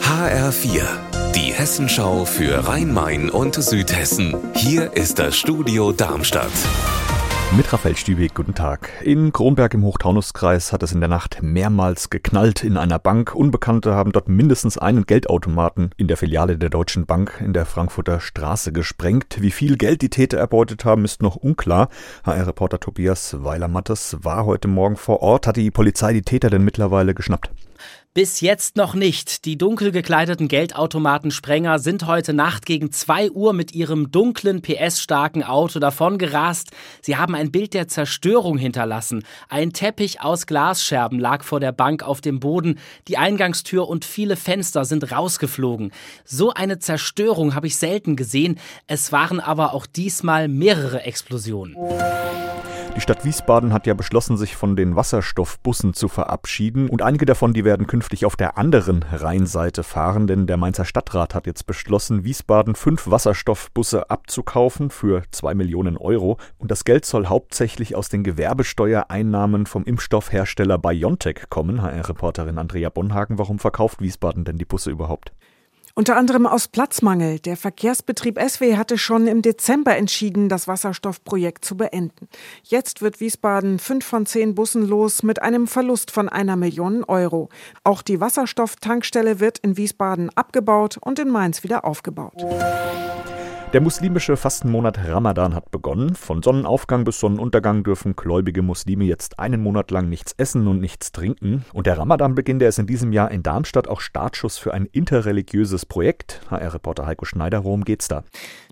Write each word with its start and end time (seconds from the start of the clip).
HR4, 0.00 0.84
die 1.34 1.52
Hessenschau 1.52 2.24
für 2.24 2.68
Rhein-Main 2.68 3.30
und 3.30 3.56
Südhessen. 3.56 4.36
Hier 4.54 4.92
ist 4.92 5.18
das 5.18 5.36
Studio 5.36 5.90
Darmstadt. 5.90 6.52
Mit 7.56 7.72
Raphael 7.72 7.96
Stübig, 7.96 8.32
guten 8.34 8.54
Tag. 8.54 8.90
In 9.02 9.32
Kronberg 9.32 9.74
im 9.74 9.82
Hochtaunuskreis 9.82 10.72
hat 10.72 10.84
es 10.84 10.92
in 10.92 11.00
der 11.00 11.08
Nacht 11.08 11.42
mehrmals 11.42 12.10
geknallt 12.10 12.62
in 12.62 12.76
einer 12.76 13.00
Bank. 13.00 13.34
Unbekannte 13.34 13.96
haben 13.96 14.12
dort 14.12 14.28
mindestens 14.28 14.78
einen 14.78 15.04
Geldautomaten 15.04 15.90
in 15.96 16.06
der 16.06 16.16
Filiale 16.16 16.56
der 16.56 16.70
Deutschen 16.70 17.04
Bank 17.04 17.42
in 17.44 17.52
der 17.52 17.66
Frankfurter 17.66 18.20
Straße 18.20 18.70
gesprengt. 18.70 19.38
Wie 19.40 19.50
viel 19.50 19.76
Geld 19.76 20.02
die 20.02 20.10
Täter 20.10 20.38
erbeutet 20.38 20.84
haben, 20.84 21.04
ist 21.04 21.22
noch 21.22 21.34
unklar. 21.34 21.88
HR-Reporter 22.24 22.78
Tobias 22.78 23.36
Weiler-Mattes 23.42 24.18
war 24.20 24.46
heute 24.46 24.68
Morgen 24.68 24.94
vor 24.94 25.22
Ort. 25.22 25.48
Hat 25.48 25.56
die 25.56 25.72
Polizei 25.72 26.12
die 26.12 26.22
Täter 26.22 26.50
denn 26.50 26.64
mittlerweile 26.64 27.14
geschnappt? 27.14 27.50
Bis 28.14 28.40
jetzt 28.40 28.76
noch 28.76 28.94
nicht. 28.94 29.44
Die 29.44 29.58
dunkel 29.58 29.90
gekleideten 29.90 30.46
Geldautomatensprenger 30.46 31.80
sind 31.80 32.06
heute 32.06 32.32
Nacht 32.32 32.64
gegen 32.64 32.92
2 32.92 33.32
Uhr 33.32 33.52
mit 33.52 33.74
ihrem 33.74 34.12
dunklen, 34.12 34.62
PS-starken 34.62 35.42
Auto 35.42 35.80
davongerast. 35.80 36.70
Sie 37.02 37.16
haben 37.16 37.34
ein 37.34 37.50
Bild 37.50 37.74
der 37.74 37.88
Zerstörung 37.88 38.56
hinterlassen. 38.56 39.24
Ein 39.48 39.72
Teppich 39.72 40.20
aus 40.20 40.46
Glasscherben 40.46 41.18
lag 41.18 41.42
vor 41.42 41.58
der 41.58 41.72
Bank 41.72 42.04
auf 42.04 42.20
dem 42.20 42.38
Boden. 42.38 42.78
Die 43.08 43.18
Eingangstür 43.18 43.88
und 43.88 44.04
viele 44.04 44.36
Fenster 44.36 44.84
sind 44.84 45.10
rausgeflogen. 45.10 45.90
So 46.24 46.52
eine 46.54 46.78
Zerstörung 46.78 47.56
habe 47.56 47.66
ich 47.66 47.76
selten 47.76 48.14
gesehen. 48.14 48.60
Es 48.86 49.10
waren 49.10 49.40
aber 49.40 49.74
auch 49.74 49.86
diesmal 49.86 50.46
mehrere 50.46 51.02
Explosionen. 51.02 51.74
Die 52.96 53.00
Stadt 53.00 53.24
Wiesbaden 53.24 53.72
hat 53.72 53.88
ja 53.88 53.94
beschlossen, 53.94 54.36
sich 54.36 54.54
von 54.54 54.76
den 54.76 54.94
Wasserstoffbussen 54.94 55.94
zu 55.94 56.06
verabschieden. 56.06 56.88
Und 56.88 57.02
einige 57.02 57.26
davon, 57.26 57.52
die 57.52 57.64
werden 57.64 57.88
künftig 57.88 58.24
auf 58.24 58.36
der 58.36 58.56
anderen 58.56 59.04
Rheinseite 59.12 59.82
fahren, 59.82 60.28
denn 60.28 60.46
der 60.46 60.56
Mainzer 60.56 60.84
Stadtrat 60.84 61.34
hat 61.34 61.46
jetzt 61.46 61.66
beschlossen, 61.66 62.22
Wiesbaden 62.22 62.76
fünf 62.76 63.10
Wasserstoffbusse 63.10 64.10
abzukaufen 64.10 64.90
für 64.90 65.24
zwei 65.32 65.54
Millionen 65.54 65.96
Euro. 65.96 66.38
Und 66.58 66.70
das 66.70 66.84
Geld 66.84 67.04
soll 67.04 67.26
hauptsächlich 67.26 67.96
aus 67.96 68.10
den 68.10 68.22
Gewerbesteuereinnahmen 68.22 69.66
vom 69.66 69.82
Impfstoffhersteller 69.84 70.78
BioNTech 70.78 71.50
kommen. 71.50 71.82
HR-Reporterin 71.82 72.58
Andrea 72.58 72.90
Bonhagen, 72.90 73.38
warum 73.38 73.58
verkauft 73.58 74.00
Wiesbaden 74.02 74.44
denn 74.44 74.56
die 74.56 74.64
Busse 74.64 74.92
überhaupt? 74.92 75.32
Unter 75.96 76.16
anderem 76.16 76.46
aus 76.46 76.66
Platzmangel. 76.66 77.38
Der 77.38 77.56
Verkehrsbetrieb 77.56 78.40
SW 78.40 78.76
hatte 78.76 78.98
schon 78.98 79.28
im 79.28 79.42
Dezember 79.42 79.96
entschieden, 79.96 80.48
das 80.48 80.66
Wasserstoffprojekt 80.66 81.64
zu 81.64 81.76
beenden. 81.76 82.28
Jetzt 82.64 83.00
wird 83.00 83.20
Wiesbaden 83.20 83.78
fünf 83.78 84.04
von 84.04 84.26
zehn 84.26 84.56
Bussen 84.56 84.88
los 84.88 85.22
mit 85.22 85.40
einem 85.40 85.68
Verlust 85.68 86.10
von 86.10 86.28
einer 86.28 86.56
Million 86.56 87.04
Euro. 87.04 87.48
Auch 87.84 88.02
die 88.02 88.20
Wasserstofftankstelle 88.20 89.38
wird 89.38 89.60
in 89.60 89.76
Wiesbaden 89.76 90.30
abgebaut 90.36 90.98
und 91.00 91.20
in 91.20 91.30
Mainz 91.30 91.62
wieder 91.62 91.84
aufgebaut. 91.84 92.42
Der 93.74 93.80
muslimische 93.80 94.36
Fastenmonat 94.36 95.00
Ramadan 95.04 95.52
hat 95.52 95.72
begonnen. 95.72 96.14
Von 96.14 96.44
Sonnenaufgang 96.44 97.02
bis 97.02 97.18
Sonnenuntergang 97.18 97.82
dürfen 97.82 98.14
gläubige 98.14 98.62
Muslime 98.62 99.02
jetzt 99.02 99.40
einen 99.40 99.60
Monat 99.60 99.90
lang 99.90 100.08
nichts 100.08 100.32
essen 100.36 100.68
und 100.68 100.80
nichts 100.80 101.10
trinken. 101.10 101.64
Und 101.72 101.88
der 101.88 101.98
Ramadan-Beginn, 101.98 102.60
der 102.60 102.68
ist 102.68 102.78
in 102.78 102.86
diesem 102.86 103.12
Jahr 103.12 103.32
in 103.32 103.42
Darmstadt 103.42 103.88
auch 103.88 104.00
Startschuss 104.00 104.58
für 104.58 104.72
ein 104.72 104.86
interreligiöses 104.92 105.86
Projekt. 105.86 106.40
HR-Reporter 106.50 107.04
Heiko 107.04 107.24
Schneider, 107.24 107.64
worum 107.64 107.82
geht's 107.82 108.06
da? 108.06 108.22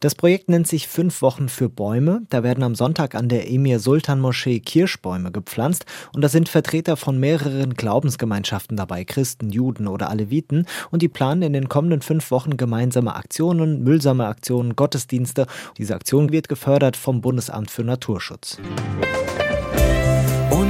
Das 0.00 0.14
Projekt 0.14 0.50
nennt 0.50 0.66
sich 0.66 0.86
Fünf 0.86 1.22
Wochen 1.22 1.48
für 1.48 1.70
Bäume. 1.70 2.20
Da 2.28 2.42
werden 2.42 2.62
am 2.62 2.74
Sonntag 2.74 3.14
an 3.14 3.30
der 3.30 3.50
Emir 3.50 3.80
Sultan 3.80 4.20
Moschee 4.20 4.60
Kirschbäume 4.60 5.32
gepflanzt. 5.32 5.86
Und 6.14 6.20
da 6.20 6.28
sind 6.28 6.50
Vertreter 6.50 6.98
von 6.98 7.18
mehreren 7.18 7.72
Glaubensgemeinschaften 7.72 8.76
dabei, 8.76 9.04
Christen, 9.06 9.48
Juden 9.48 9.88
oder 9.88 10.10
Aleviten. 10.10 10.66
Und 10.90 11.00
die 11.00 11.08
planen 11.08 11.40
in 11.40 11.54
den 11.54 11.70
kommenden 11.70 12.02
fünf 12.02 12.30
Wochen 12.30 12.58
gemeinsame 12.58 13.14
Aktionen, 13.14 13.82
müllsame 13.82 14.26
Aktionen, 14.26 14.76
Gott 14.76 14.89
Gottesdienste. 14.90 15.46
Diese 15.78 15.94
Aktion 15.94 16.32
wird 16.32 16.48
gefördert 16.48 16.96
vom 16.96 17.20
Bundesamt 17.20 17.70
für 17.70 17.84
Naturschutz. 17.84 18.58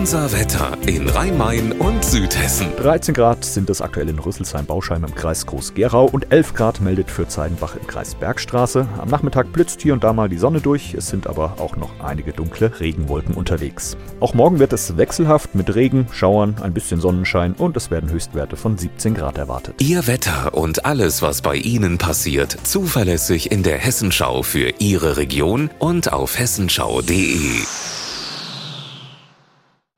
Unser 0.00 0.32
Wetter 0.32 0.78
in 0.86 1.06
Rhein-Main 1.10 1.72
und 1.72 2.02
Südhessen. 2.02 2.68
13 2.78 3.12
Grad 3.12 3.44
sind 3.44 3.68
es 3.68 3.82
aktuell 3.82 4.08
in 4.08 4.18
Rüsselsheim-Bauscheim 4.18 5.04
im 5.04 5.14
Kreis 5.14 5.44
Groß-Gerau 5.44 6.06
und 6.06 6.32
11 6.32 6.54
Grad 6.54 6.80
meldet 6.80 7.10
für 7.10 7.28
Zeidenbach 7.28 7.76
im 7.76 7.86
Kreis 7.86 8.14
Bergstraße. 8.14 8.88
Am 8.96 9.10
Nachmittag 9.10 9.52
blitzt 9.52 9.82
hier 9.82 9.92
und 9.92 10.02
da 10.02 10.14
mal 10.14 10.30
die 10.30 10.38
Sonne 10.38 10.62
durch, 10.62 10.94
es 10.94 11.08
sind 11.08 11.26
aber 11.26 11.56
auch 11.58 11.76
noch 11.76 11.90
einige 12.02 12.32
dunkle 12.32 12.80
Regenwolken 12.80 13.34
unterwegs. 13.34 13.98
Auch 14.20 14.32
morgen 14.32 14.58
wird 14.58 14.72
es 14.72 14.96
wechselhaft 14.96 15.54
mit 15.54 15.74
Regen, 15.74 16.06
Schauern, 16.12 16.56
ein 16.62 16.72
bisschen 16.72 17.02
Sonnenschein 17.02 17.52
und 17.52 17.76
es 17.76 17.90
werden 17.90 18.08
Höchstwerte 18.08 18.56
von 18.56 18.78
17 18.78 19.12
Grad 19.12 19.36
erwartet. 19.36 19.74
Ihr 19.82 20.06
Wetter 20.06 20.54
und 20.54 20.86
alles, 20.86 21.20
was 21.20 21.42
bei 21.42 21.56
Ihnen 21.56 21.98
passiert, 21.98 22.56
zuverlässig 22.62 23.52
in 23.52 23.62
der 23.62 23.76
Hessenschau 23.76 24.44
für 24.44 24.72
Ihre 24.78 25.18
Region 25.18 25.68
und 25.78 26.10
auf 26.10 26.38
hessenschau.de. 26.38 27.66